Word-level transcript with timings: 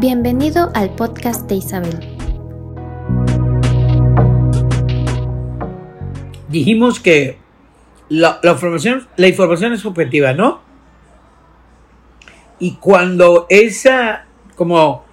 Bienvenido 0.00 0.72
al 0.74 0.94
podcast 0.96 1.48
de 1.48 1.54
Isabel. 1.54 2.00
Dijimos 6.48 6.98
que 6.98 7.38
la, 8.08 8.40
información, 8.42 9.06
la 9.16 9.28
información 9.28 9.72
es 9.72 9.80
subjetiva, 9.80 10.32
¿no? 10.32 10.62
Y 12.58 12.76
cuando 12.76 13.46
esa, 13.48 14.26
como 14.56 15.04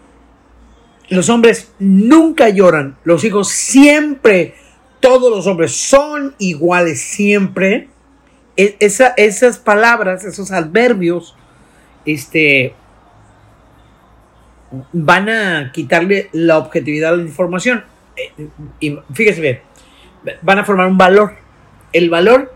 los 1.09 1.29
hombres 1.29 1.71
nunca 1.77 2.49
lloran, 2.49 2.97
los 3.03 3.23
hijos 3.23 3.49
siempre, 3.49 4.55
todos 4.99 5.29
los 5.29 5.45
hombres 5.45 5.73
son 5.75 6.33
iguales 6.39 6.99
siempre, 6.99 7.89
e, 8.57 8.75
esas 8.79 9.59
palabras, 9.59 10.25
esos 10.25 10.51
adverbios, 10.51 11.35
este, 12.05 12.73
van 14.93 15.29
a 15.29 15.71
quitarle 15.71 16.29
la 16.31 16.57
objetividad 16.57 17.13
a 17.13 17.17
la 17.17 17.23
información. 17.23 17.83
Eh, 18.15 18.47
y 18.79 18.97
fíjese 19.13 19.41
bien, 19.41 19.59
van 20.41 20.59
a 20.59 20.63
formar 20.63 20.87
un 20.87 20.97
valor. 20.97 21.35
El 21.93 22.09
valor 22.09 22.53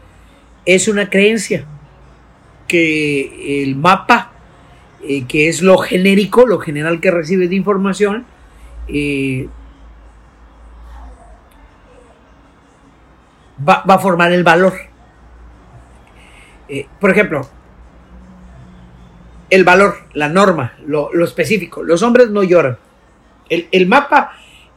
es 0.66 0.88
una 0.88 1.10
creencia 1.10 1.66
que 2.68 3.64
el 3.64 3.76
mapa, 3.76 4.32
eh, 5.08 5.26
que 5.28 5.50
es 5.50 5.62
lo 5.62 5.78
genérico, 5.78 6.48
lo 6.48 6.60
general 6.60 7.00
que 7.00 7.12
recibe 7.12 7.48
de 7.48 7.56
información, 7.56 8.26
eh, 8.88 9.48
va, 13.68 13.84
a 13.86 14.00
formar 14.00 14.32
el 14.32 14.44
valor. 14.44 14.74
por 17.00 17.12
ejemplo, 17.12 17.48
el 19.50 19.64
valor, 19.64 19.96
la 20.14 20.30
norma, 20.30 20.74
lo, 20.86 21.12
específico. 21.24 21.84
Los 21.84 22.02
hombres 22.04 22.30
no 22.30 22.44
lloran. 22.44 22.78
El, 23.50 23.88
mapa 23.88 24.34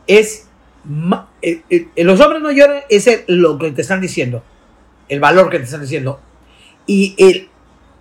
es... 0.06 0.48
los 0.84 2.20
hombres 2.20 2.42
no 2.42 2.50
lloran 2.52 2.83
es 2.88 3.25
lo 3.27 3.58
que 3.58 3.72
te 3.72 3.83
están 3.83 4.00
diciendo. 4.00 4.44
El 5.08 5.20
valor 5.20 5.50
que 5.50 5.58
te 5.58 5.64
están 5.64 5.80
diciendo. 5.80 6.20
Y, 6.86 7.14
el, 7.19 7.48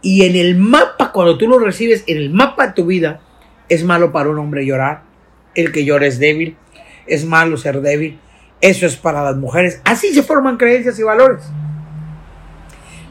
y 0.02 0.26
en 0.26 0.36
el 0.36 0.58
mapa, 0.58 1.12
cuando 1.12 1.38
tú 1.38 1.48
lo 1.48 1.60
recibes, 1.60 2.04
en 2.08 2.18
el 2.18 2.30
mapa 2.32 2.68
de 2.68 2.74
tu 2.74 2.86
vida, 2.86 3.22
es 3.70 3.84
malo 3.84 4.12
para 4.12 4.30
un 4.30 4.40
hombre 4.40 4.66
llorar. 4.66 5.04
El 5.56 5.72
que 5.72 5.86
llora 5.86 6.06
es 6.06 6.20
débil. 6.20 6.58
Es 7.06 7.26
malo 7.26 7.56
ser 7.58 7.82
débil. 7.82 8.20
Eso 8.60 8.86
es 8.86 8.98
para 8.98 9.24
las 9.24 9.38
mujeres. 9.38 9.82
Así 9.86 10.14
se 10.14 10.24
forman 10.24 10.58
creencias 10.58 11.00
y 11.00 11.04
valores. 11.04 11.44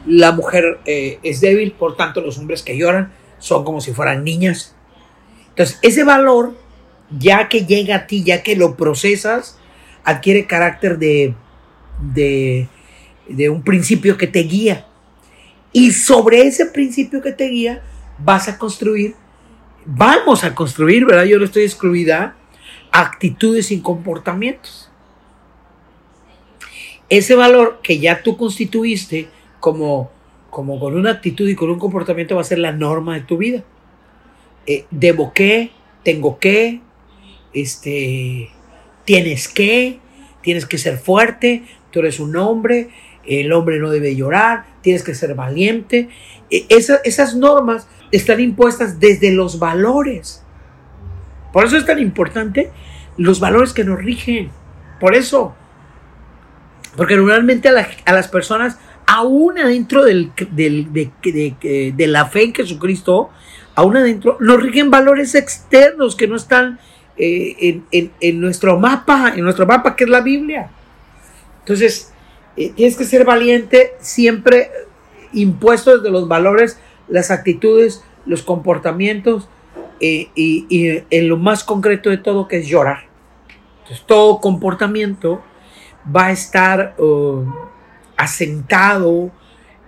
La 0.05 0.31
mujer 0.31 0.79
eh, 0.85 1.19
es 1.23 1.41
débil, 1.41 1.71
por 1.71 1.97
tanto 1.97 2.21
los 2.21 2.37
hombres 2.37 2.63
que 2.63 2.77
lloran 2.77 3.11
son 3.39 3.63
como 3.63 3.81
si 3.81 3.93
fueran 3.93 4.23
niñas. 4.23 4.75
Entonces, 5.49 5.79
ese 5.81 6.03
valor, 6.03 6.55
ya 7.09 7.49
que 7.49 7.65
llega 7.65 7.95
a 7.95 8.07
ti, 8.07 8.23
ya 8.23 8.43
que 8.43 8.55
lo 8.55 8.75
procesas, 8.75 9.57
adquiere 10.03 10.45
carácter 10.45 10.99
de, 10.99 11.33
de, 12.13 12.67
de 13.27 13.49
un 13.49 13.63
principio 13.63 14.17
que 14.17 14.27
te 14.27 14.43
guía. 14.43 14.85
Y 15.71 15.91
sobre 15.91 16.47
ese 16.47 16.67
principio 16.67 17.21
que 17.21 17.31
te 17.31 17.49
guía, 17.49 17.83
vas 18.17 18.47
a 18.47 18.57
construir, 18.57 19.15
vamos 19.85 20.43
a 20.43 20.55
construir, 20.55 21.05
¿verdad? 21.05 21.25
Yo 21.25 21.37
no 21.37 21.45
estoy 21.45 21.63
excluida, 21.63 22.35
actitudes 22.91 23.71
y 23.71 23.81
comportamientos. 23.81 24.89
Ese 27.09 27.35
valor 27.35 27.79
que 27.81 27.99
ya 27.99 28.21
tú 28.21 28.37
constituiste 28.37 29.29
como 29.59 30.11
como 30.49 30.79
con 30.79 30.95
una 30.95 31.11
actitud 31.11 31.47
y 31.47 31.55
con 31.55 31.69
un 31.69 31.79
comportamiento 31.79 32.35
va 32.35 32.41
a 32.41 32.45
ser 32.45 32.59
la 32.59 32.71
norma 32.71 33.15
de 33.15 33.21
tu 33.21 33.37
vida. 33.37 33.63
Eh, 34.65 34.85
debo 34.91 35.33
que, 35.33 35.71
tengo 36.03 36.39
que, 36.39 36.81
este, 37.53 38.49
tienes 39.05 39.47
que, 39.47 39.99
tienes 40.41 40.65
que 40.65 40.77
ser 40.77 40.97
fuerte, 40.97 41.63
tú 41.91 41.99
eres 41.99 42.19
un 42.19 42.35
hombre, 42.35 42.89
el 43.25 43.51
hombre 43.51 43.79
no 43.79 43.89
debe 43.89 44.15
llorar, 44.15 44.65
tienes 44.81 45.03
que 45.03 45.15
ser 45.15 45.35
valiente. 45.35 46.09
E, 46.49 46.65
esas 46.69 47.35
normas 47.35 47.87
están 48.11 48.39
impuestas 48.39 48.99
desde 48.99 49.31
los 49.31 49.59
valores. 49.59 50.43
Por 51.53 51.65
eso 51.65 51.77
es 51.77 51.85
tan 51.85 51.99
importante 51.99 52.71
los 53.17 53.39
valores 53.39 53.73
que 53.73 53.83
nos 53.83 53.99
rigen. 53.99 54.49
Por 54.99 55.15
eso. 55.15 55.55
Porque 56.95 57.15
normalmente 57.15 57.69
a 57.69 58.13
las 58.13 58.27
personas 58.27 58.79
aún 59.07 59.57
adentro 59.57 60.03
del, 60.03 60.31
de, 60.51 62.07
la 62.07 62.25
fe 62.25 62.43
en 62.43 62.53
Jesucristo, 62.53 63.29
aún 63.73 63.95
adentro, 63.95 64.37
nos 64.41 64.61
rigen 64.61 64.91
valores 64.91 65.33
externos 65.33 66.15
que 66.15 66.27
no 66.27 66.35
están 66.35 66.79
eh, 67.15 67.81
en, 67.91 68.41
nuestro 68.41 68.77
mapa, 68.77 69.33
en 69.33 69.43
nuestro 69.43 69.65
mapa 69.65 69.95
que 69.95 70.03
es 70.03 70.09
la 70.09 70.19
Biblia. 70.19 70.69
Entonces, 71.59 72.11
eh, 72.57 72.73
tienes 72.75 72.97
que 72.97 73.05
ser 73.05 73.23
valiente, 73.23 73.93
siempre 73.99 74.69
impuesto 75.31 75.97
desde 75.97 76.11
los 76.11 76.27
valores, 76.27 76.77
las 77.07 77.31
actitudes, 77.31 78.03
los 78.25 78.43
comportamientos 78.43 79.47
eh, 80.01 80.27
y, 80.35 81.01
en 81.09 81.29
lo 81.29 81.37
más 81.37 81.63
concreto 81.63 82.09
de 82.09 82.17
todo 82.17 82.49
que 82.49 82.57
es 82.57 82.67
llorar. 82.67 83.05
Entonces, 83.83 84.05
todo 84.05 84.41
comportamiento 84.41 85.41
va 86.13 86.25
a 86.25 86.31
estar... 86.33 86.93
Uh, 86.97 87.66
asentado, 88.17 89.31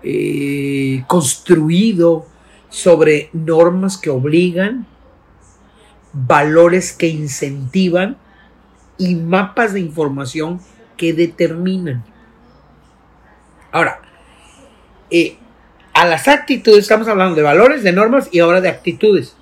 eh, 0.03 1.03
construido 1.07 2.25
sobre 2.69 3.29
normas 3.33 3.97
que 3.97 4.09
obligan, 4.09 4.85
valores 6.13 6.93
que 6.93 7.07
incentivan 7.07 8.17
y 8.97 9.15
mapas 9.15 9.73
de 9.73 9.79
información 9.79 10.61
que 10.95 11.13
determinan. 11.13 12.03
Ahora, 13.71 14.01
eh, 15.11 15.37
a 15.93 16.05
las 16.05 16.27
actitudes, 16.27 16.79
estamos 16.79 17.07
hablando 17.07 17.35
de 17.35 17.41
valores, 17.41 17.83
de 17.83 17.91
normas 17.91 18.29
y 18.31 18.39
ahora 18.39 18.61
de 18.61 18.69
actitudes. 18.69 19.35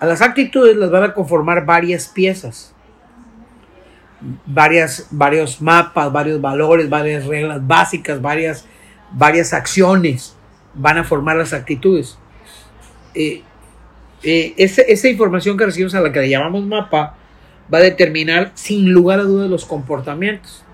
A 0.00 0.06
las 0.06 0.22
actitudes 0.22 0.76
las 0.76 0.90
van 0.90 1.04
a 1.04 1.14
conformar 1.14 1.66
varias 1.66 2.08
piezas 2.08 2.74
varias, 4.46 5.08
varios 5.10 5.60
mapas, 5.60 6.12
varios 6.12 6.40
valores, 6.40 6.88
varias 6.88 7.26
reglas 7.26 7.64
básicas, 7.66 8.20
varias, 8.20 8.66
varias 9.12 9.52
acciones 9.52 10.36
van 10.74 10.98
a 10.98 11.04
formar 11.04 11.36
las 11.36 11.52
actitudes. 11.52 12.18
Eh, 13.14 13.42
eh, 14.22 14.54
esa, 14.56 15.08
información 15.08 15.56
que 15.56 15.66
recibimos 15.66 15.94
a 15.94 16.00
la 16.00 16.12
que 16.12 16.20
le 16.20 16.28
llamamos 16.28 16.64
mapa 16.64 17.16
va 17.72 17.78
a 17.78 17.82
determinar 17.82 18.52
sin 18.54 18.92
lugar 18.92 19.20
a 19.20 19.24
dudas 19.24 19.48
los 19.48 19.64
comportamientos. 19.64 20.64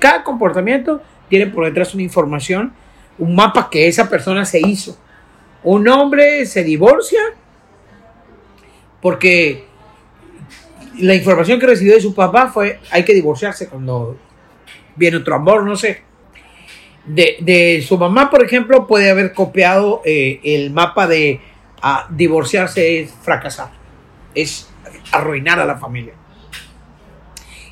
cada 0.00 0.24
comportamiento 0.24 1.00
tiene 1.28 1.46
por 1.46 1.64
detrás 1.64 1.94
una 1.94 2.02
información, 2.02 2.72
un 3.18 3.34
mapa 3.34 3.68
que 3.70 3.86
esa 3.86 4.08
persona 4.08 4.44
se 4.44 4.60
hizo. 4.60 4.98
Un 5.62 5.88
hombre 5.88 6.46
se 6.46 6.64
divorcia 6.64 7.20
porque 9.00 9.67
la 10.98 11.14
información 11.14 11.60
que 11.60 11.66
recibió 11.66 11.94
de 11.94 12.00
su 12.00 12.14
papá 12.14 12.48
fue 12.48 12.80
hay 12.90 13.04
que 13.04 13.14
divorciarse 13.14 13.68
cuando 13.68 14.16
viene 14.96 15.18
otro 15.18 15.34
amor, 15.34 15.64
no 15.64 15.76
sé. 15.76 16.02
De, 17.06 17.82
su 17.86 17.96
mamá, 17.96 18.28
por 18.28 18.44
ejemplo, 18.44 18.86
puede 18.86 19.10
haber 19.10 19.32
copiado 19.32 20.02
eh, 20.04 20.40
el 20.44 20.70
mapa 20.70 21.06
de 21.06 21.40
ah, 21.80 22.06
divorciarse 22.10 23.00
es 23.00 23.10
fracasar, 23.22 23.70
es 24.34 24.68
arruinar 25.10 25.58
a 25.58 25.64
la 25.64 25.78
familia. 25.78 26.12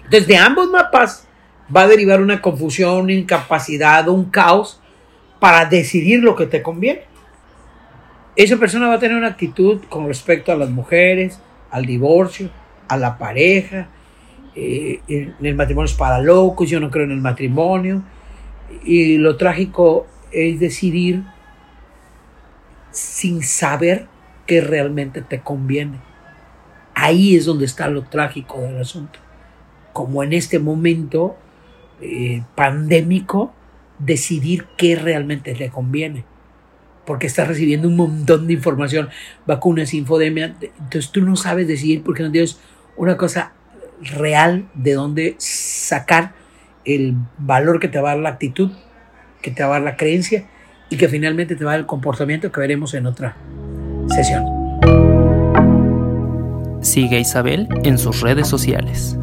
Entonces, 0.05 0.27
de 0.27 0.39
ambos 0.39 0.71
mapas 0.71 1.27
va 1.75 1.83
a 1.83 1.89
derivar 1.89 2.23
una 2.23 2.41
confusión, 2.41 3.03
una 3.03 3.13
incapacidad, 3.13 4.09
un 4.09 4.31
caos 4.31 4.81
para 5.39 5.67
decidir 5.67 6.23
lo 6.23 6.35
que 6.35 6.47
te 6.47 6.63
conviene. 6.63 7.03
Esa 8.37 8.57
persona 8.57 8.89
va 8.89 8.95
a 8.95 8.99
tener 8.99 9.17
una 9.17 9.29
actitud 9.29 9.83
con 9.89 10.07
respecto 10.07 10.53
a 10.53 10.57
las 10.57 10.71
mujeres, 10.71 11.41
al 11.71 11.85
divorcio, 11.85 12.51
a 12.89 12.97
la 12.97 13.19
pareja. 13.19 13.89
Eh, 14.55 15.01
el 15.09 15.55
matrimonio 15.55 15.87
es 15.87 15.95
para 15.95 16.21
locos, 16.21 16.69
yo 16.69 16.81
no 16.81 16.91
creo 16.91 17.05
en 17.05 17.13
el 17.13 17.21
matrimonio. 17.21 18.03
Y 18.85 19.19
lo 19.19 19.37
trágico 19.37 20.07
es 20.33 20.59
decidir 20.59 21.23
sin 22.91 23.43
saber 23.43 24.07
que 24.47 24.61
realmente 24.61 25.23
te 25.23 25.41
conviene. 25.41 25.99
Ahí 26.95 27.37
es 27.37 27.45
donde 27.45 27.67
está 27.67 27.89
lo 27.89 28.03
trágico 28.03 28.61
del 28.61 28.81
asunto. 28.81 29.19
Como 29.93 30.23
en 30.23 30.33
este 30.33 30.59
momento 30.59 31.37
eh, 32.01 32.43
pandémico, 32.55 33.53
decidir 33.99 34.67
qué 34.77 34.97
realmente 34.97 35.55
te 35.55 35.69
conviene. 35.71 36.25
Porque 37.05 37.27
estás 37.27 37.49
recibiendo 37.49 37.89
un 37.89 37.97
montón 37.97 38.47
de 38.47 38.55
información, 38.55 39.09
vacunas, 39.47 39.95
infodemia. 39.95 40.57
Entonces 40.61 41.11
tú 41.11 41.23
no 41.23 41.37
sabes 41.37 41.69
decidir 41.69 42.03
porque 42.03 42.23
no 42.23 42.33
tienes 42.33 42.59
una 42.97 43.17
cosa 43.17 43.53
real 44.01 44.69
de 44.75 44.95
dónde 44.95 45.37
sacar 45.39 46.33
el 46.85 47.15
valor 47.39 47.81
que 47.81 47.89
te 47.89 48.01
va 48.01 48.11
a 48.11 48.15
dar 48.15 48.23
la 48.23 48.29
actitud, 48.31 48.71
que 49.43 49.51
te 49.51 49.63
va 49.63 49.71
a 49.71 49.73
dar 49.73 49.83
la 49.83 49.97
creencia 49.97 50.47
y 50.91 50.97
que 50.97 51.09
finalmente 51.09 51.57
te 51.57 51.65
va 51.65 51.73
a 51.73 51.75
dar 51.75 51.81
el 51.81 51.87
comportamiento 51.87 52.51
que 52.53 52.61
veremos 52.61 52.95
en 52.95 53.07
otra 53.07 53.37
sesión. 54.09 54.45
Sigue 56.81 57.17
a 57.17 57.21
Isabel 57.21 57.69
en 57.83 57.99
sus 57.99 58.21
redes 58.21 58.47
sociales. 58.47 59.19